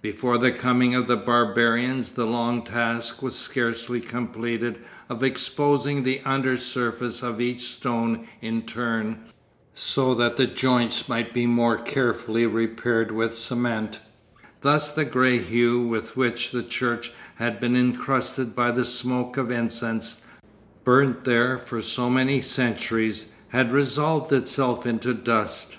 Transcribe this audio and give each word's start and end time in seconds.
Before 0.00 0.38
the 0.38 0.50
coming 0.50 0.94
of 0.94 1.08
the 1.08 1.16
barbarians, 1.18 2.12
the 2.12 2.24
long 2.24 2.62
task 2.62 3.20
was 3.22 3.34
scarcely 3.34 4.00
completed 4.00 4.78
of 5.10 5.22
exposing 5.22 6.02
the 6.04 6.22
under 6.24 6.56
surface 6.56 7.22
of 7.22 7.38
each 7.38 7.70
stone 7.70 8.26
in 8.40 8.62
turn, 8.62 9.18
so 9.74 10.14
that 10.14 10.38
the 10.38 10.46
joints 10.46 11.06
might 11.06 11.34
be 11.34 11.44
more 11.44 11.76
carefully 11.76 12.46
repaired 12.46 13.12
with 13.12 13.34
cement; 13.34 14.00
thus 14.62 14.90
the 14.90 15.04
grey 15.04 15.36
hue 15.36 15.82
with 15.82 16.16
which 16.16 16.50
the 16.50 16.62
church 16.62 17.12
had 17.34 17.60
been 17.60 17.76
encrusted 17.76 18.56
by 18.56 18.70
the 18.70 18.86
smoke 18.86 19.36
of 19.36 19.50
incense, 19.50 20.22
burnt 20.84 21.24
there 21.24 21.58
for 21.58 21.82
so 21.82 22.08
many 22.08 22.40
centuries, 22.40 23.26
had 23.48 23.70
resolved 23.70 24.32
itself 24.32 24.86
into 24.86 25.12
dust. 25.12 25.76